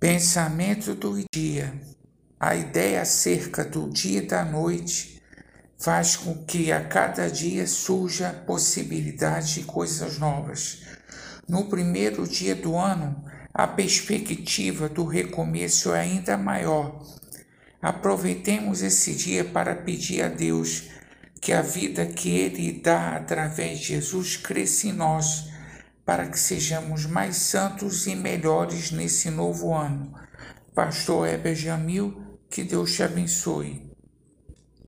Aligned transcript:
Pensamento 0.00 0.94
do 0.94 1.24
dia. 1.34 1.74
A 2.38 2.54
ideia 2.54 3.02
acerca 3.02 3.64
do 3.64 3.90
dia 3.90 4.20
e 4.20 4.26
da 4.26 4.44
noite 4.44 5.20
faz 5.76 6.14
com 6.14 6.44
que 6.44 6.70
a 6.70 6.84
cada 6.84 7.28
dia 7.28 7.66
surja 7.66 8.30
possibilidade 8.46 9.54
de 9.54 9.62
coisas 9.64 10.16
novas. 10.16 10.82
No 11.48 11.64
primeiro 11.64 12.28
dia 12.28 12.54
do 12.54 12.76
ano, 12.76 13.24
a 13.52 13.66
perspectiva 13.66 14.88
do 14.88 15.04
recomeço 15.04 15.92
é 15.92 16.02
ainda 16.02 16.36
maior. 16.36 17.04
Aproveitemos 17.82 18.82
esse 18.82 19.16
dia 19.16 19.44
para 19.44 19.74
pedir 19.74 20.22
a 20.22 20.28
Deus 20.28 20.84
que 21.40 21.52
a 21.52 21.60
vida 21.60 22.06
que 22.06 22.30
Ele 22.30 22.70
dá 22.80 23.16
através 23.16 23.80
de 23.80 23.86
Jesus 23.86 24.36
cresça 24.36 24.86
em 24.86 24.92
nós 24.92 25.47
para 26.08 26.26
que 26.26 26.38
sejamos 26.38 27.04
mais 27.04 27.36
santos 27.36 28.06
e 28.06 28.16
melhores 28.16 28.90
nesse 28.90 29.30
novo 29.30 29.74
ano. 29.74 30.14
Pastor 30.74 31.28
Heber 31.28 31.54
Jamil, 31.54 32.40
que 32.48 32.64
Deus 32.64 32.94
te 32.94 33.02
abençoe. 33.02 33.92